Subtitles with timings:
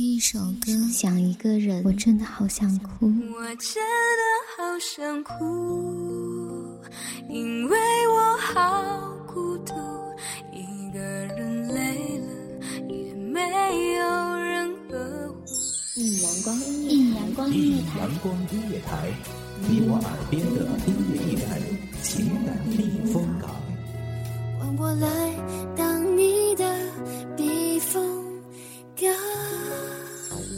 [0.00, 3.04] 听一首歌，想一个人，我真的好想哭。
[3.04, 3.84] 我真
[4.16, 4.22] 的
[4.56, 6.80] 好想哭，
[7.28, 7.76] 因为
[8.08, 9.74] 我好孤独，
[10.54, 12.28] 一个人累了
[12.88, 13.42] 也没
[13.96, 15.44] 有人呵护。
[15.96, 19.12] 一阳光音乐，一阳光音乐台，阳光音乐台，
[19.68, 21.60] 你我耳边的音乐驿站，
[22.02, 23.50] 情感避风港。
[24.58, 25.06] 换我来
[25.76, 26.64] 当你的
[27.36, 28.00] 避风
[28.96, 29.39] 港。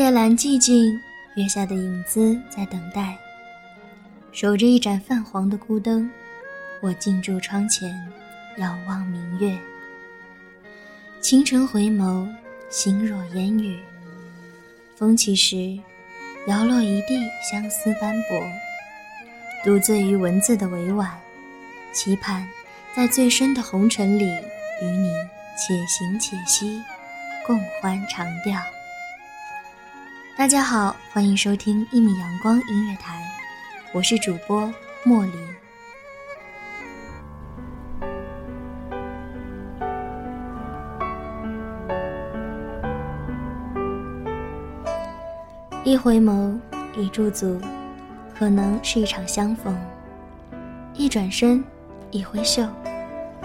[0.00, 0.98] 夜阑寂静，
[1.34, 3.18] 月下的影子在等待，
[4.32, 6.10] 守着一盏泛黄的孤灯，
[6.80, 7.94] 我静住窗前，
[8.56, 9.54] 遥望明月。
[11.20, 12.26] 清晨回眸，
[12.70, 13.78] 心若烟雨。
[14.96, 15.78] 风起时，
[16.46, 17.20] 摇落一地
[17.52, 18.42] 相思斑驳。
[19.62, 21.10] 独醉于文字的委婉，
[21.92, 22.48] 期盼
[22.96, 24.24] 在最深的红尘里，
[24.80, 25.12] 与你
[25.58, 26.80] 且行且惜，
[27.46, 28.58] 共欢长调。
[30.36, 33.22] 大家好，欢迎收听一米阳光音乐台，
[33.92, 34.72] 我是主播
[35.04, 35.32] 莫离。
[45.84, 46.58] 一回眸，
[46.96, 47.60] 一驻足，
[48.34, 49.74] 可能是一场相逢；
[50.94, 51.62] 一转身，
[52.10, 52.66] 一挥袖，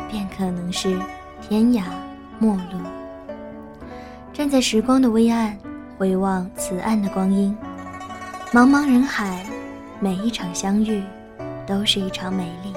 [0.10, 0.98] 便可能是
[1.42, 1.84] 天涯
[2.40, 2.80] 陌路。
[4.32, 5.58] 站在时光的微暗。
[5.98, 7.56] 回望此岸的光阴，
[8.52, 9.46] 茫茫人海，
[10.02, 11.02] 每一场相遇
[11.66, 12.74] 都是一场美丽，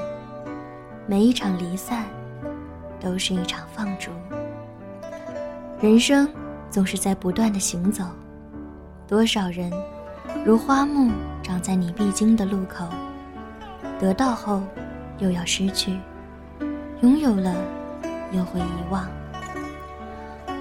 [1.04, 2.04] 每一场离散
[3.00, 4.12] 都是一场放逐。
[5.80, 6.28] 人生
[6.70, 8.04] 总是在不断的行走，
[9.08, 9.68] 多少人
[10.44, 11.10] 如花木
[11.42, 12.86] 长在你必经的路口，
[13.98, 14.62] 得到后
[15.18, 15.98] 又要失去，
[17.00, 17.52] 拥有了
[18.30, 19.04] 又会遗忘。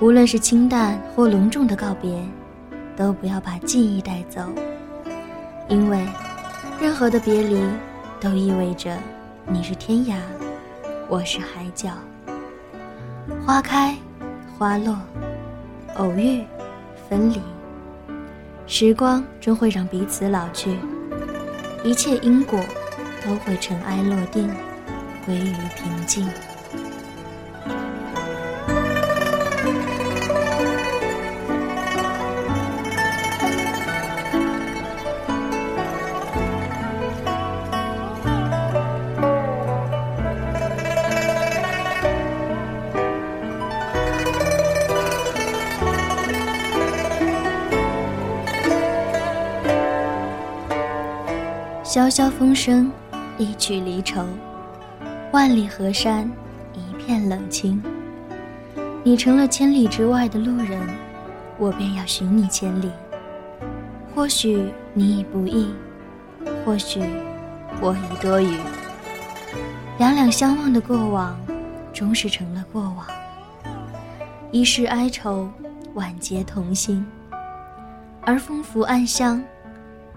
[0.01, 2.19] 无论是清淡或隆重的告别。
[2.97, 4.41] 都不要把记忆带走，
[5.69, 6.03] 因为
[6.81, 7.62] 任何的别离
[8.19, 8.97] 都意味着
[9.46, 10.16] 你是天涯，
[11.07, 11.91] 我是海角。
[13.46, 13.96] 花开
[14.57, 14.97] 花落，
[15.97, 16.44] 偶遇
[17.07, 17.40] 分离，
[18.66, 20.75] 时光终会让彼此老去，
[21.84, 22.59] 一切因果
[23.24, 24.50] 都会尘埃落定，
[25.24, 26.28] 归于平静。
[51.88, 52.92] 萧萧风声，
[53.38, 54.22] 一曲离愁。
[55.31, 56.30] 万里河山，
[56.74, 57.81] 一片冷清。
[59.06, 60.81] 你成了千里之外的路人，
[61.58, 62.92] 我便要寻你千里。
[64.14, 65.74] 或许你已不易，
[66.66, 67.00] 或许
[67.80, 68.58] 我已多余。
[69.98, 71.40] 两两相望的过往，
[71.94, 73.08] 终是成了过往。
[74.52, 75.50] 一世哀愁，
[75.94, 77.08] 万劫同心。
[78.24, 79.42] 而风拂暗香，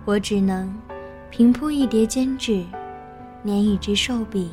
[0.04, 0.68] 我只能。
[1.30, 2.64] 平铺一叠笺纸，
[3.44, 4.50] 捻一支瘦笔，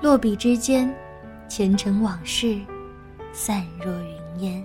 [0.00, 0.94] 落笔之间，
[1.48, 2.60] 前尘往事
[3.32, 4.64] 散若云烟。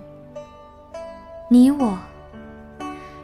[1.50, 1.98] 你我，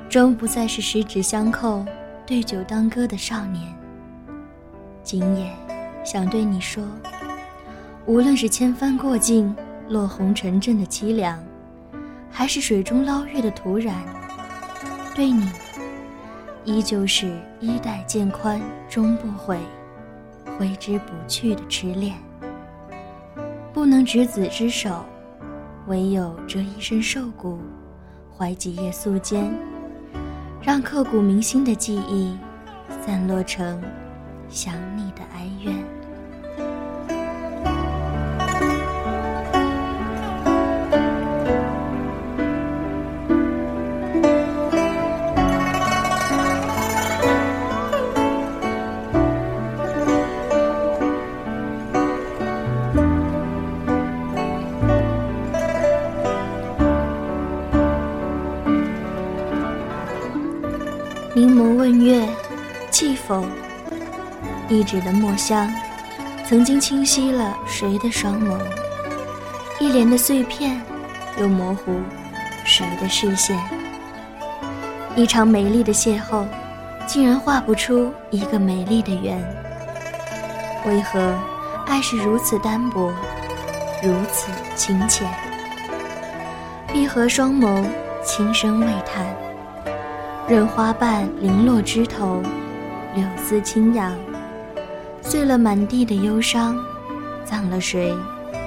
[0.09, 1.87] 终不再是十指相扣、
[2.27, 3.73] 对酒当歌的少年。
[5.05, 5.49] 今夜，
[6.05, 6.83] 想对你说，
[8.07, 9.55] 无论是千帆过尽、
[9.89, 11.39] 落红尘阵的凄凉，
[12.29, 13.95] 还是水中捞月的突然，
[15.15, 15.49] 对你。
[16.69, 18.61] 依旧是衣带渐宽
[18.91, 19.59] 终不悔，
[20.59, 22.15] 挥之不去的痴恋。
[23.73, 25.03] 不能执子之手，
[25.87, 27.59] 唯有折一身瘦骨，
[28.37, 29.49] 怀几页素笺，
[30.61, 32.37] 让刻骨铭心的记忆
[33.01, 33.83] 散落成
[34.51, 35.75] 想你的哀怨。
[63.15, 63.45] 否？
[64.69, 65.73] 一纸的墨香，
[66.47, 68.59] 曾经清晰了谁的双眸？
[69.81, 70.81] 一帘的碎片，
[71.41, 72.01] 又模糊
[72.65, 73.59] 谁的视线？
[75.17, 76.45] 一场美丽的邂逅，
[77.07, 79.39] 竟然画不出一个美丽的圆。
[80.85, 81.35] 为何
[81.87, 83.13] 爱是如此单薄，
[84.03, 85.27] 如此清浅？
[86.93, 87.85] 闭合双眸，
[88.25, 89.27] 轻声喟叹，
[90.49, 92.43] 任花瓣零落枝头，
[93.15, 94.17] 柳丝轻扬，
[95.23, 96.77] 碎了满地的忧伤，
[97.45, 98.15] 葬了谁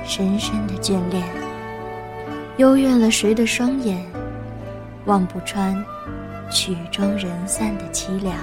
[0.05, 1.23] 深深的眷恋？
[2.57, 4.05] 幽怨了谁的双眼，
[5.05, 5.73] 望不穿
[6.51, 8.35] 曲终人散的凄凉。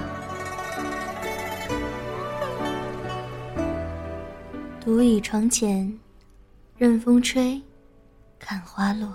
[4.81, 5.93] 独倚窗前，
[6.79, 7.61] 任风吹，
[8.39, 9.13] 看花落。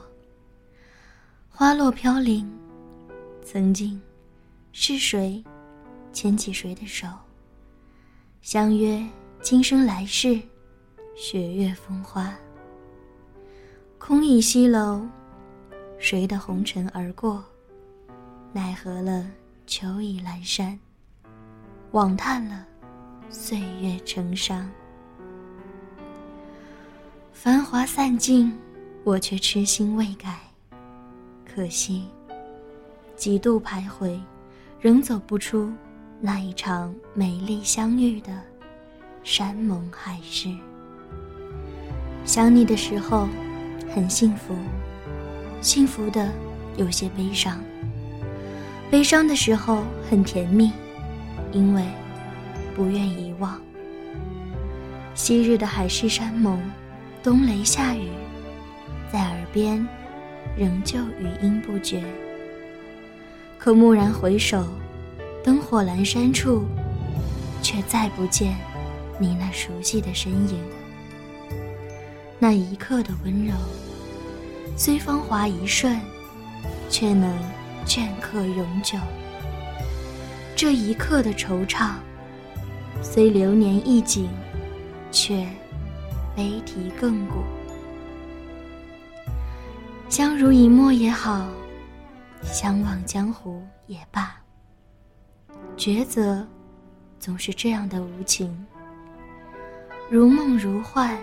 [1.49, 2.47] 花落飘零，
[3.43, 3.99] 曾经
[4.71, 5.43] 是谁
[6.13, 7.07] 牵起谁的手？
[8.41, 9.03] 相约
[9.41, 10.39] 今生来世，
[11.15, 12.33] 雪月风花。
[13.97, 15.05] 空倚西楼，
[15.97, 17.43] 谁的红尘而过？
[18.53, 19.25] 奈何了
[19.65, 20.79] 秋意阑珊，
[21.91, 22.65] 枉叹了
[23.29, 24.69] 岁月成伤。
[27.31, 28.55] 繁华散尽，
[29.03, 30.39] 我却痴心未改。
[31.43, 32.07] 可惜，
[33.15, 34.19] 几度徘徊，
[34.79, 35.71] 仍走不出
[36.25, 38.31] 那一场美丽相遇的
[39.25, 40.47] 山盟海誓。
[42.23, 43.27] 想你的时候，
[43.93, 44.55] 很幸福，
[45.59, 46.31] 幸福的
[46.77, 47.57] 有些悲伤；
[48.89, 50.71] 悲伤的时候很甜蜜，
[51.51, 51.83] 因为
[52.73, 53.59] 不愿遗忘。
[55.13, 56.57] 昔日的海誓山盟，
[57.21, 58.07] 冬雷夏雨，
[59.11, 59.85] 在耳边。
[60.55, 62.03] 仍旧余音不绝。
[63.57, 64.67] 可蓦然回首，
[65.43, 66.63] 灯火阑珊处，
[67.61, 68.55] 却再不见
[69.19, 70.57] 你那熟悉的身影。
[72.39, 73.53] 那一刻的温柔，
[74.77, 75.99] 虽芳华一瞬，
[76.89, 77.37] 却能
[77.85, 78.97] 镌刻永久。
[80.55, 81.91] 这一刻的惆怅，
[83.01, 84.29] 虽流年一景，
[85.11, 85.45] 却
[86.35, 87.43] 悲啼亘古。
[90.07, 91.47] 相濡以沫也好，
[92.43, 94.42] 相忘江湖也罢。
[95.77, 96.45] 抉择，
[97.19, 98.65] 总是这样的无情。
[100.09, 101.17] 如梦如幻，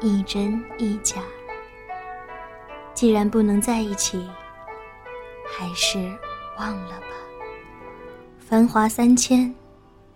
[0.00, 1.22] 亦真亦假。
[2.94, 4.24] 既然不能在一起，
[5.46, 5.98] 还是
[6.58, 7.06] 忘了吧。
[8.38, 9.52] 繁华三千，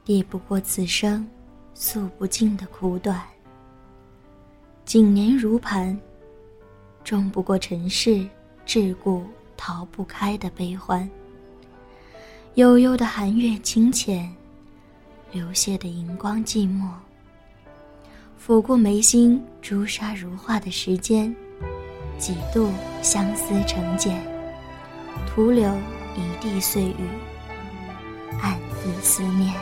[0.05, 1.29] 抵不过此生
[1.75, 3.21] 诉不尽的苦短。
[4.85, 5.99] 景年如磐。
[7.05, 8.29] 终不过尘世
[8.67, 9.23] 桎梏
[9.57, 11.09] 逃不开的悲欢。
[12.55, 14.29] 悠悠的寒月清浅，
[15.31, 16.89] 流泻的荧光寂寞。
[18.45, 21.35] 抚过眉心朱砂如画的时间，
[22.19, 24.21] 几度相思成茧，
[25.27, 25.73] 徒留
[26.17, 27.09] 一地碎雨，
[28.43, 29.55] 暗自思念。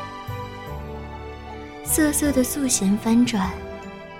[1.84, 3.50] 瑟瑟的素弦翻转，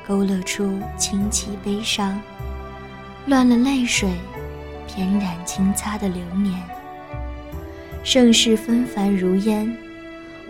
[0.07, 2.21] 勾勒出清凄悲伤。
[3.26, 4.12] 乱了泪水，
[4.87, 6.62] 翩然轻擦的流年。
[8.07, 9.77] 盛世纷繁如烟，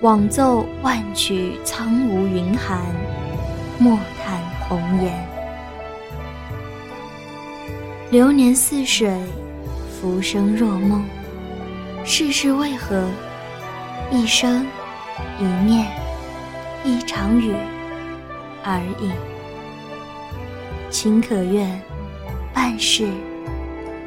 [0.03, 2.79] 枉奏万曲苍梧云寒，
[3.79, 5.27] 莫叹红颜。
[8.11, 9.11] 流年似水，
[9.91, 11.03] 浮生若梦。
[12.05, 13.09] 世事为何？
[14.13, 14.67] 一生，
[15.41, 15.91] 一念，
[16.85, 17.55] 一场雨
[18.63, 19.11] 而已。
[20.91, 21.81] 情可怨。
[22.53, 23.07] 半世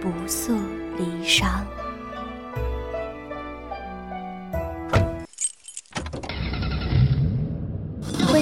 [0.01, 0.55] 不诉
[0.99, 1.45] 离殇。